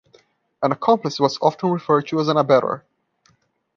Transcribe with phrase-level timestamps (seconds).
[0.63, 2.83] An accomplice was often referred to as an abettor.